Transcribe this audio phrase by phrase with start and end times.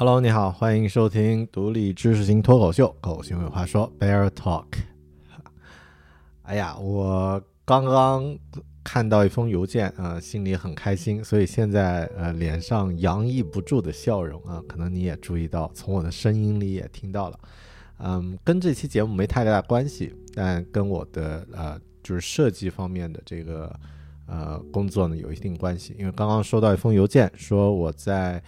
[0.00, 4.66] Hello，你好，欢迎收听独立知识型脱口秀《狗熊有话说》Bear Talk。
[6.42, 8.38] 哎呀，我刚刚
[8.84, 17.40] 看到一封邮件啊、心里很开心，所以现在呃脸上洋溢不住的笑容啊，可能你也注意到，从我的声音里也听到了。
[17.98, 23.74] 嗯，跟这期节目没太大关系，但跟我的呃就是设计方面的这个
[24.28, 28.40] 呃工作呢有一定关系，因为刚刚收到一封邮件，说我在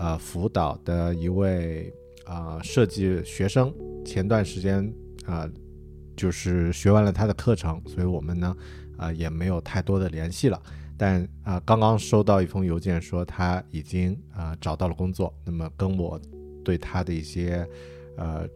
[0.00, 1.92] 呃辅导的一位
[2.24, 3.72] 啊、设计学生，
[4.04, 4.90] 前段时间
[5.26, 5.48] 啊、
[6.16, 8.56] 就是学完了他的课程，所以我们呢
[8.96, 10.60] 啊、也没有太多的联系了。
[10.96, 16.20] 但啊、刚刚收到一封邮件说他已经啊、找到了工作，那么跟我
[16.64, 17.66] 对他的一些
[18.16, 18.46] 呃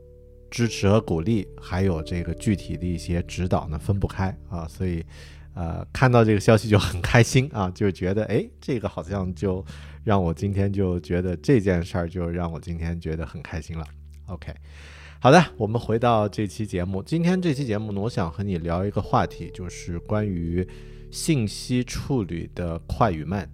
[0.50, 5.04] 支持和鼓励，还有这个具体的一些指导呢分不开啊，所以
[5.54, 9.64] 呃看到这个消息就很开心啊， 就觉得哎这个好像就
[10.02, 13.86] 让我今天就觉得这件事儿就让我今天觉得很开心了。
[14.26, 14.52] OK，
[15.20, 17.02] 好的，我们回到这期节目。
[17.02, 20.66] 今天这期节目呢，我想和你聊一个话题，就是关于
[21.10, 23.48] 信息处理的快与慢。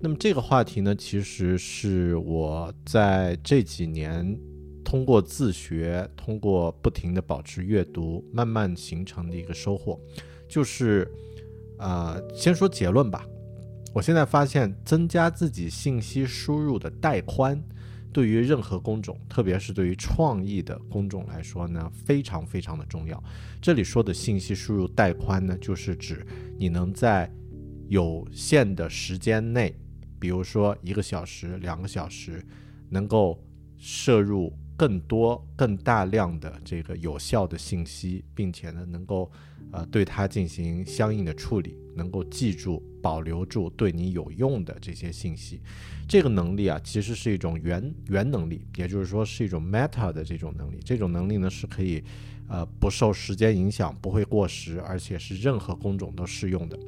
[0.00, 4.38] 那么这个话题呢，其实是我在这几年
[4.84, 10.00] 通过自学，通过不停的保持阅读，慢慢形成的一个收获。
[10.48, 11.06] 就是，
[11.78, 13.26] 呃，先说结论吧。
[13.94, 17.62] 我现在发现，增加自己信息输入的带宽，
[18.12, 23.22] 对于任何工种，特别是对于创意的工种来说呢，非常非常的重要。
[23.60, 26.24] 这里说的信息输入带宽呢，就是指
[26.58, 27.30] 你能在
[27.88, 29.74] 有限的时间内，
[30.18, 32.44] 比如说一个小时、两个小时，
[32.90, 33.42] 能够
[33.78, 39.28] 摄入更多、更大量的这个有效的信息，并且呢，能够
[39.72, 45.60] 呃对它进行相应的处理，能够记住、保留住对你有用的这些信息。
[46.06, 50.78] 这个能力啊，其实是一种原原能力，也就是说是一种 meta 的这种能力。
[50.84, 52.00] 这种能力呢是可以
[52.48, 56.78] 呃不受时间影响，不会过时，而且是任何工种都适用的。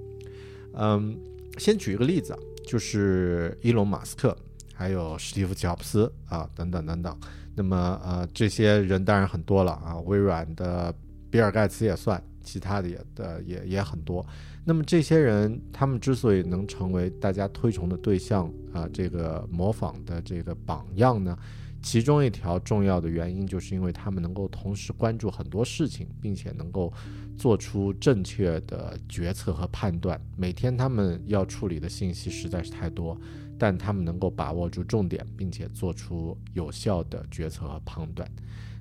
[0.75, 1.19] 嗯，
[1.59, 4.37] 先举一个例子啊，就是伊隆马斯克，
[4.73, 7.19] 还有史蒂夫乔布斯啊，等等等等。
[7.61, 10.95] 那么呃，这些人当然很多了啊，微软的
[11.31, 14.25] 比尔盖茨也算，其他的也的也也很多。
[14.65, 21.37] 那么这些人，他们之所以能成为大家推崇的对象啊、这个模仿的这个榜样呢，
[21.83, 26.91] 其中一条重要的原因，就是因为他们能够同时关注很多事情，并且能够
[27.37, 30.19] 做出正确的决策和判断。
[30.35, 33.21] 每天他们要处理的信息实在是太多，
[33.61, 38.27] 但他们能够把握住重点，并且做出有效的决策和判断。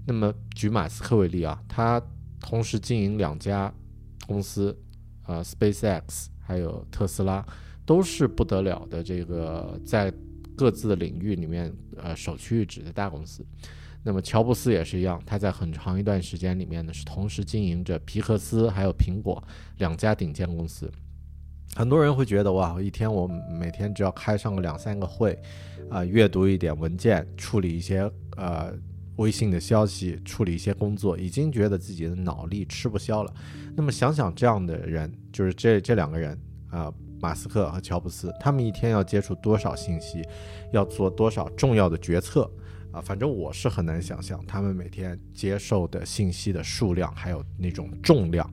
[0.08, 2.02] 那么举马斯克为例啊，他
[2.40, 3.72] 同时经营两家
[4.26, 4.74] 公司，
[5.28, 7.46] 呃，SpaceX 还有特斯拉，
[7.86, 10.12] 都是不得了的这个在
[10.56, 13.46] 各自的领域里面呃首屈一指的大公司。
[14.02, 19.44] 那么乔布斯也是一样，他在很长一段时间里面呢，是同时经营着皮克斯还有苹果
[19.78, 20.90] 两家顶尖公司。
[21.76, 25.38] 很多人会觉得哇，一天我每天只要开上个两三个会，
[25.90, 28.74] 啊，阅读一点文件，处理一些呃
[29.18, 33.34] 微信的消息，处理一些工作，已经觉得自己的脑力吃不消了。
[33.76, 36.38] 那么想想这样的人，就是这这两个人
[36.70, 40.22] 啊，马斯克和乔布斯，他们一天要接触多少信息，
[40.74, 42.50] 要做多少重要的决策
[42.92, 43.00] 啊？
[43.00, 48.52] 反正我是很难想象他们每天接受的信息的数量，还有那种重量。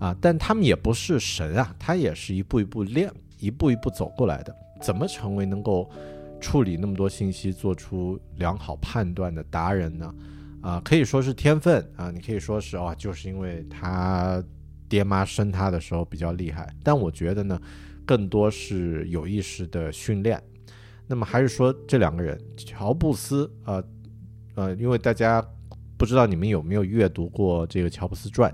[0.00, 4.52] 啊，但他们也不是神啊，他也是一步一步练，一步一步走过来的。
[4.80, 5.88] 怎么成为能够
[6.40, 10.14] 处理那么多信息、做出良好判断的达人呢？
[10.62, 14.42] 啊，可以说是天分啊，你可以说是哦，就是因为他
[14.88, 16.66] 爹妈生他的时候比较厉害。
[16.82, 17.60] 但我觉得呢，
[18.06, 20.42] 更多是有意识的训练。
[21.06, 23.82] 那么还是说这两个人，乔布斯啊，
[24.54, 25.44] 呃，因为大家
[25.98, 28.50] 不知道你们有没有阅读过这个乔布斯传。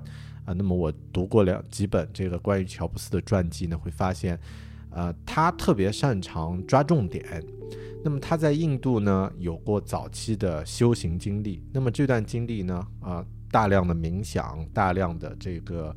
[0.46, 4.38] 啊，那么我读过两几本这个关于乔布斯的传记呢，会发现，
[4.90, 7.44] 呃，他特别擅长抓重点。
[8.04, 15.94] 那么他在印度呢有过早期的修行经历，那么这段经历呢，啊，大量的冥想，大量的这个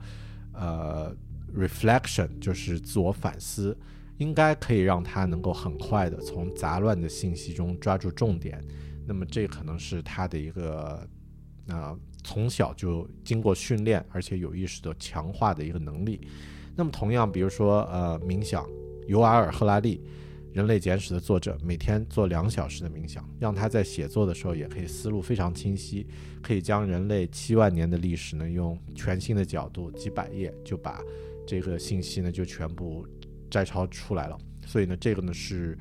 [0.53, 1.15] 呃
[1.55, 3.77] reflection，就是自我反思，
[4.17, 8.59] 应该可以让他能够很快的从杂乱的信息中抓住重点。
[9.05, 11.07] 那么这可能是他的一个
[11.67, 11.95] 啊。
[12.23, 16.21] 从小就经过训练，而且有意识的强化的一个能力。
[16.75, 18.65] 那么，同样，比如说，呃，冥想，
[19.07, 19.97] 尤瓦尔·赫拉利，
[20.53, 26.07] 《人类简史》的作者，每天做两小时的冥想，让他在写作的时候也可以思路非常清晰，
[26.41, 31.01] 可以将人类七万年的历史呢，用全新的角度，几百页就把
[31.45, 33.05] 这个信息呢就全部
[33.49, 34.37] 摘抄出来了。
[34.65, 35.77] 所以呢，这个呢是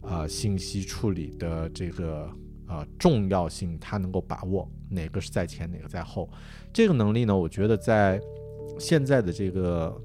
[0.00, 2.30] 啊，信息处理的这个。
[2.68, 6.28] 呃，重要性他能够把握哪个是在前，哪个在后，
[6.70, 7.34] 这个能力呢？
[7.34, 8.20] 我觉得在
[8.78, 9.98] 现在的这个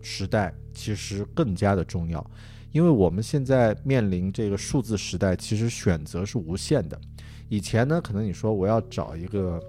[0.00, 2.24] 时代，其实更加的重要，
[2.72, 6.98] 因为我们现在面临这个数字时代，其实选择是无限的。
[7.50, 9.62] 以前呢，可能你说我要找一个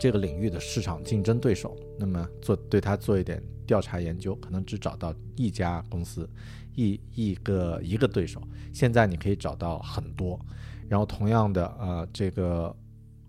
[0.00, 6.26] 这个领域的市场竞争对手，那么做对他做一点调查研究，可能只找到一家公司，
[6.74, 8.40] 一一个一个对手。
[8.72, 10.40] 现在你可以找到很多。
[10.88, 12.74] 然后同样的，呃，这个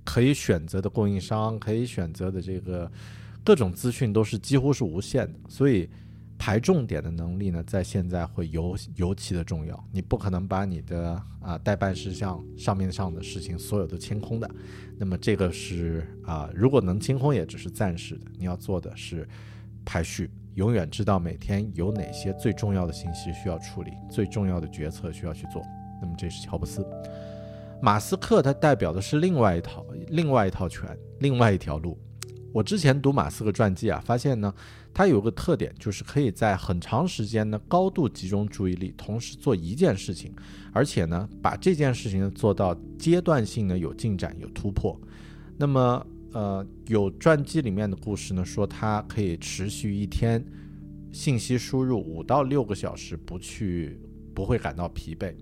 [0.04, 2.92] 可以选择的供应商，可以选择的这个
[3.44, 5.90] 各种资讯都是几乎是无限的，所以
[6.38, 9.82] 排重点的能力呢，在现在会尤尤其的重要。
[9.92, 14.50] 你不可能把你的啊代办事项上面上的事情所有都清空的，
[14.98, 18.26] 那么这个是啊，如果能清空，也只是暂时的。
[18.38, 19.26] 你要做的是
[19.86, 25.62] 排序，永远知道每天有哪些最重要的信息需要处理，最重要的决策需要去做。
[26.02, 26.86] 那么这是乔布斯。
[27.84, 32.00] 马斯克他代表的是另外一套另外一套拳，另外一条路。
[32.54, 34.54] 我之前读马斯克传记啊，发现呢，
[34.94, 40.34] 他有个特点，就是可以在很长时间呢高度集中注意力，同时做一件事情，
[40.72, 44.98] 而且呢把这件事情呢做到阶段性呢有进展有突破。
[45.58, 50.42] 那么呃，有传记里面的故事呢说，他可以持续一天
[51.12, 54.00] 信息输入五到六个小时，不去
[54.34, 55.36] 不会感到疲惫。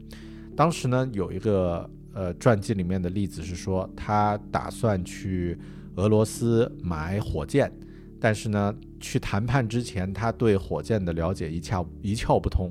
[0.58, 1.88] 当时呢有一个。
[2.14, 5.58] 呃，传记里面的例子是说，他打算去
[5.96, 7.72] 俄罗斯买火箭，
[8.20, 12.70] 但是呢，去谈判之前，他对火箭的了解一窍一窍不通，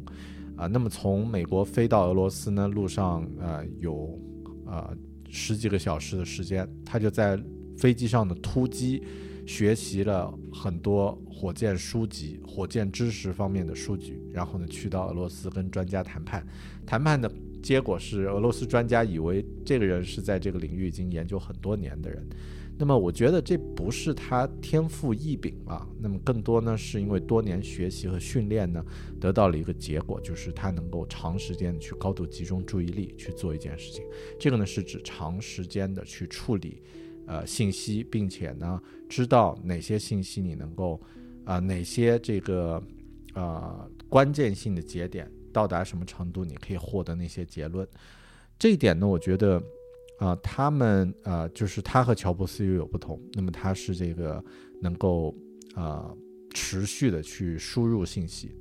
[0.56, 4.18] 啊，那么从美国飞到俄罗斯呢，路上呃有
[4.66, 4.94] 呃
[5.30, 7.42] 十几个小时的时间，他就在
[7.78, 9.02] 飞机上的突击
[9.46, 16.46] 学习了很多火箭书籍、火箭知识方面的书籍，然后呢，去到俄罗斯跟专家谈判，
[16.84, 17.32] 谈判的。
[17.62, 22.26] 结果是，俄罗斯专家以为这个人是在这个领域已经研究很多年的人。
[22.78, 25.86] 那么，我觉得这不是他天赋异禀啊。
[26.00, 28.82] 那么，更多呢，是因为多年学习和训练呢，
[29.20, 34.02] 得到了一个结果，就是他能够长时间去高度集中注意力去做一件事情。
[34.38, 36.80] 这个呢，是指长时间的去处理
[37.26, 40.98] 呃信息，并且呢，知道哪些信息你能够
[41.44, 42.82] 啊，哪些这个
[43.34, 45.30] 呃关键性的节点。
[45.52, 47.86] 到达什么程度，你可以获得那些结论。
[48.58, 49.62] 这一点呢，我觉得，
[50.18, 53.18] 啊，他们啊，就是他和乔布斯又有不同。
[53.32, 54.44] 那么他是这个
[54.82, 55.34] 能够
[55.74, 56.10] 啊
[56.52, 58.54] 持续的去输入信息。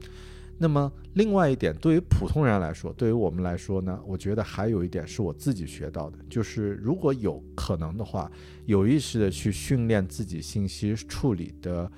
[0.58, 8.32] 那么另外一点，对于普通人来说，对于我们来说呢，我觉得还有一点是我自己学到的，就是如果有可能的话，
[8.66, 11.92] 有意识的去训练自己信息处理的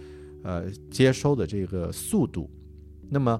[0.43, 2.49] 呃接收的这个速度，
[3.09, 3.39] 那么。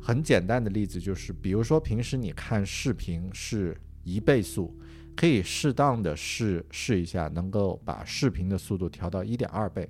[0.00, 4.74] 很简单的例子就是，比如说平时你看视频是一倍速，
[5.14, 9.88] 可以适当的试试一下，能够把视频的速度调到一点二倍，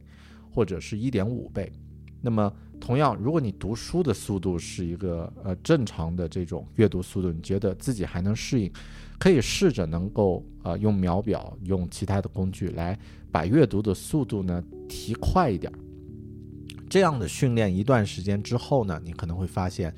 [0.52, 1.72] 或者是一点五倍。
[2.20, 8.70] 那么同样，如果你读书的速度是一个呃正常的这种阅读速度，你觉得自己还能适应，
[9.18, 12.98] 可以试着能够呃用秒表，用其他的工具来
[13.30, 15.72] 把阅读的速度呢提快一点。
[16.90, 19.94] 这样的训练一段时间之后呢，你可能会发现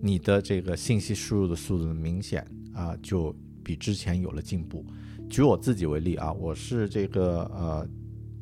[0.00, 3.34] 你的这个信息输入的速度明显啊就
[3.64, 4.84] 比之前有了进步。
[5.28, 7.88] 举我自己为例啊，我是这个呃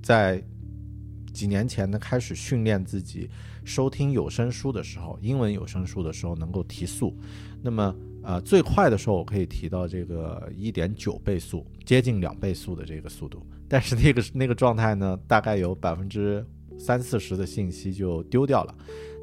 [0.02, 0.42] 在。
[1.32, 3.26] 几年前呢，开始训练自己
[3.64, 7.16] 收听有声书的时候，英文有声书的时候能够提速。
[7.62, 13.46] 那么，呃，最快的时候我可以提到这个一点九倍速，接近两倍速的这个速度。
[13.66, 16.46] 但是那个那个状态呢，大概有百分之
[16.82, 18.74] 三四十的信息就丢掉了。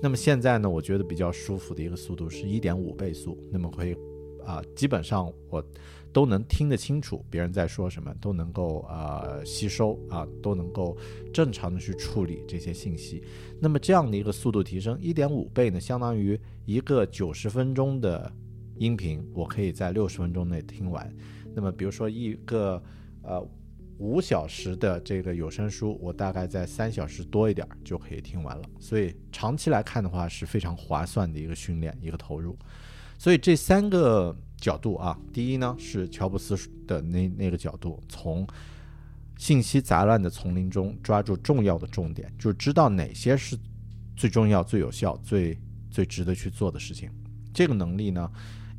[0.01, 3.37] 那么现在呢，我觉得比较舒服的一个速度是一点五倍速。
[3.51, 3.93] 那么可以，
[4.45, 5.63] 啊，基本上我。
[6.11, 10.97] 都能听得清楚别人在说什么，都能够呃吸收啊，都能够
[11.31, 13.23] 正常的去处理这些信息。
[13.61, 16.35] 那么这样的一个速度提升一点五倍呢，相当于
[16.65, 18.31] 一个九十分钟的
[18.77, 21.15] 音频，我可以在六十分钟内听完。
[21.53, 22.81] 那么比如说一个
[23.21, 23.39] 呃
[23.99, 28.63] 五小时的这个有声书，我大概在三小时多一点就可以听完了。
[28.79, 32.57] 所以长期来看的话是非常划算的一个训练一个投入。
[33.17, 34.35] 所以这三个。
[34.59, 36.53] 角度啊，第一呢是乔布斯
[36.85, 38.45] 的那那个角度，从
[39.37, 43.57] 信息杂乱的丛林中抓住重要的重点，就知道哪些是
[44.17, 45.57] 最重要、最有效、最
[45.89, 47.09] 最值得去做的事情。
[47.53, 48.29] 这个能力呢，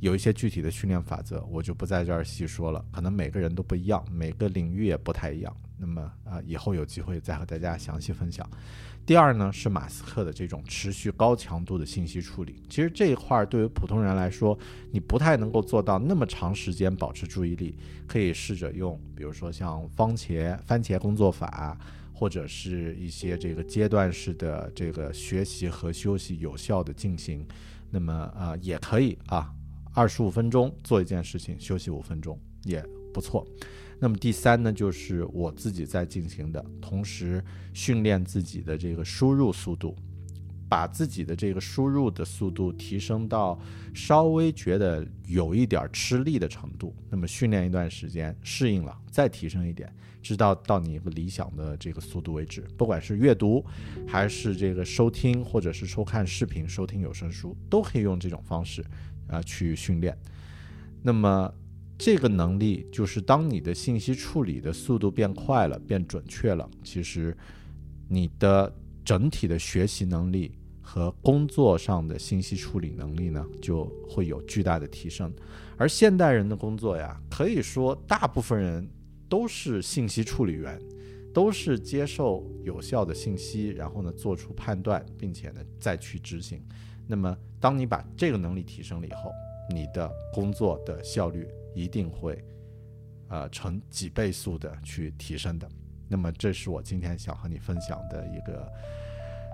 [0.01, 5.55] 有一些具体的训练法则，我就不在这儿细说了，可能每个人都不一样，每个领域也不太一样。
[5.77, 8.49] 那么啊，以后有机会再和大家详细分享。
[9.07, 12.63] 第二呢，是马斯克的这种持续高强度的信息处理。
[12.69, 14.59] 其实这一块儿对于普通人来说，
[14.91, 17.77] 你不太能够做到那么长时间保持注意力。
[18.07, 21.79] 可以试着用，比如说像番茄番茄工作法，
[22.13, 27.47] 或者是一些这个阶段式的这个学习和休息有效的进行。
[27.91, 29.51] 那么呃，也可以啊，
[29.93, 33.47] 二十五分钟做一件事情，休息五分钟也不错。
[33.99, 37.45] 那么第三呢，就是我自己在进行的，同时
[37.75, 39.95] 训练自己的这个输入速度，
[40.69, 43.61] 把自己的这个输入的速度提升到
[43.93, 46.95] 稍微觉得有一点吃力的程度。
[47.11, 49.93] 那么训练一段时间，适应了，再提升一点，
[50.23, 52.63] 直到到你理想的这个速度为止。
[52.79, 53.63] 不管是阅读，
[54.07, 58.83] 还是这个收听，或者是收看视频、收听有声书，都可以用这种方式
[59.31, 60.17] 啊去训练。
[61.03, 61.55] 那么。
[62.03, 67.37] 这个能力就是当你的信息处理的速度变快了、变准确了，其实
[68.09, 75.31] 你的整体的学习能力和工作上的信息处理能力呢，就会有巨大的提升。
[75.77, 78.89] 而现代人的工作呀，可以说大部分人
[79.29, 80.81] 都是信息处理员，
[81.35, 86.65] 都是接受有效的信息，然后呢做出判断，并且呢再去执行。
[87.11, 89.33] 那么，当你把这个能力提升了以后，
[89.69, 91.47] 你的工作的效率。
[91.73, 92.37] 一定会，
[93.29, 95.69] 呃，成几倍速的去提升的。
[96.09, 98.69] 那么，这是我今天想和你分享的一个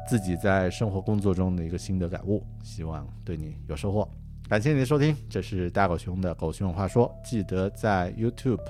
[0.08, 4.08] 自己在生活工作中的一个心得感悟，希望对你有收获。
[4.48, 7.14] 感谢你的收听，这是大狗熊的狗熊话说。
[7.22, 8.64] 记得在 YouTube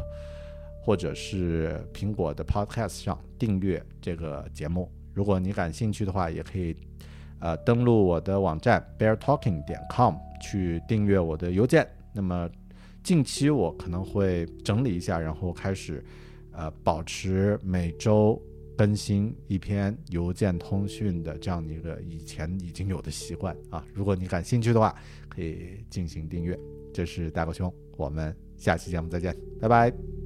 [0.82, 4.90] 或者是苹果的 Podcast 上订阅这个节目。
[5.14, 6.76] 如果你感兴趣的话，也可以
[7.40, 11.86] 呃登录我的网站 beartalking 点 com 去订阅我的邮件。
[12.12, 12.48] 那么。
[13.02, 16.04] 近期我可能会整理一下，然后开始，
[16.50, 18.36] 呃，保持每周
[18.76, 23.86] 更新一篇邮件通讯的这样的一个以前已经有的习惯啊。
[23.94, 24.92] 如果你感兴趣的话，
[25.28, 26.58] 可以进行订阅。
[26.92, 30.25] 这是大狗熊，我们下期节目再见，拜拜。